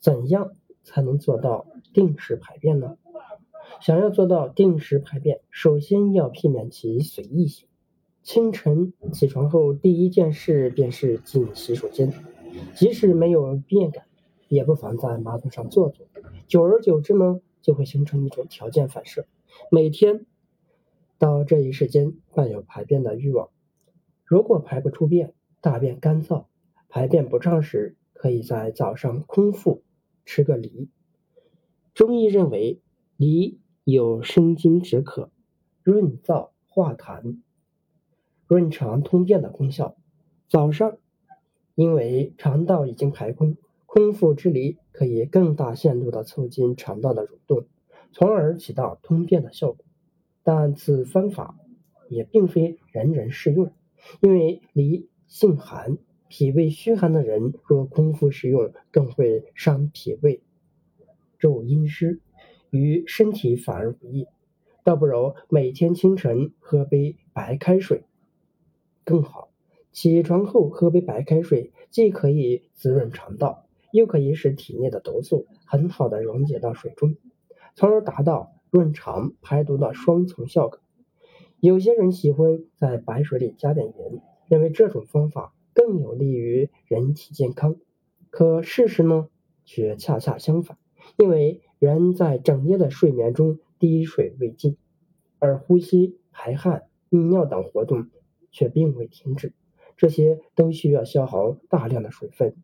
[0.00, 0.52] 怎样
[0.82, 2.96] 才能做到定时排便呢？
[3.80, 7.68] 想要做到定时排便，首先要避免其随意性。
[8.22, 12.12] 清晨起床后，第一件事便是进洗手间，
[12.74, 14.06] 即使没有便感，
[14.48, 16.06] 也不妨在马桶上坐坐。
[16.46, 19.26] 久而久之呢，就会形成一种条件反射，
[19.70, 20.26] 每天
[21.18, 23.50] 到这一时间伴有排便的欲望。
[24.24, 26.46] 如果排不出便，大便干燥，
[26.88, 29.82] 排便不畅时，可以在早上空腹
[30.28, 30.90] 吃个梨。
[31.94, 32.82] 中医认为，
[33.16, 35.30] 梨有生津止渴、
[35.82, 37.38] 润燥化痰、
[38.46, 39.96] 润肠通便的功效。
[40.46, 40.98] 早上
[41.74, 47.64] 因为肠道已经排空，空腹吃梨可以更大限度地促进肠道的蠕动，
[48.12, 49.86] 从而起到通便的效果。
[50.42, 51.58] 但此方法
[52.10, 53.72] 也并非人人适用，
[54.20, 55.96] 因为梨性寒，
[56.28, 60.42] 脾胃虚寒的人若空腹食用，更会伤脾胃、
[61.38, 62.20] 骤阴湿。
[62.70, 64.26] 于身体反而不益，
[64.84, 68.04] 倒不如每天清晨喝杯白开水
[69.04, 69.48] 更好。
[69.90, 77.16] 起床后喝杯白开水，既可以滋润肠道，又可以使体内的毒素很好的溶解到水中，
[77.74, 80.78] 从而达到润肠排毒的双重效果。
[81.60, 87.76] 有些人喜欢在白水里加点盐，认为这种方法更有利于人体健康。
[88.28, 89.28] 可事实呢，
[89.64, 90.76] 却恰恰相反，
[91.16, 91.62] 因为。
[91.80, 94.76] 人在整夜的睡眠中滴水未进，
[95.38, 98.10] 而呼吸、排汗、泌尿等活动
[98.50, 99.52] 却并未停止，
[99.96, 102.56] 这些都需要消耗大量的水分，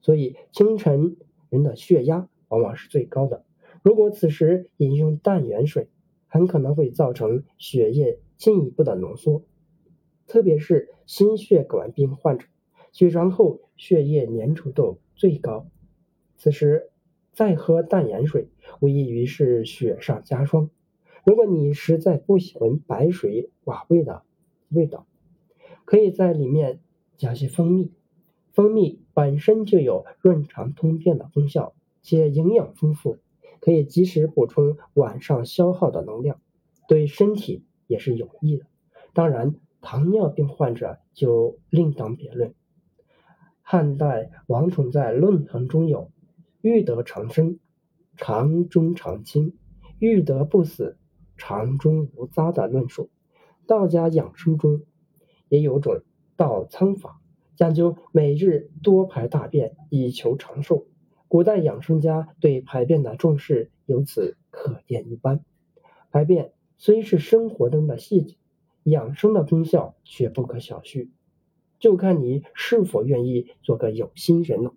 [0.00, 1.18] 所以清晨
[1.50, 3.44] 人的血压往往是最高的。
[3.82, 5.90] 如果此时饮用淡盐水，
[6.26, 9.44] 很可能会造成血液进一步的浓缩，
[10.26, 12.46] 特别是心血管病患者，
[12.92, 15.66] 起床后血液粘稠度最高，
[16.36, 16.88] 此时。
[17.34, 20.68] 再喝淡盐水，无异于是雪上加霜。
[21.24, 24.22] 如果你实在不喜欢白水寡味的
[24.68, 25.06] 味道，
[25.86, 26.80] 可以在里面
[27.16, 27.90] 加些蜂蜜。
[28.52, 33.16] 蜂蜜本身就有润肠通便的功效，且营养丰富，
[33.60, 36.38] 可以及时补充晚上消耗的能量，
[36.86, 38.66] 对身体也是有益的。
[39.14, 42.52] 当然，糖尿病患者就另当别论。
[43.72, 46.10] 汉代王宠在《论衡》中有。
[46.60, 47.58] 欲得长生，
[48.18, 49.54] 长中常清；
[49.98, 50.98] 欲得不死，
[51.38, 53.08] 长中无渣的论述。
[53.66, 54.82] 道家养生中
[55.48, 56.02] 也有种
[56.36, 57.22] 道仓法，
[57.56, 60.86] 讲究每日多排大便，以求长寿。
[61.26, 65.42] 古代养生家对排便的重视由此可见一斑。
[66.10, 68.36] 排便虽是生活中的细节，
[68.82, 71.08] 养生的功效却不可小觑。
[71.82, 74.72] 就看你是否愿意做个有心人了。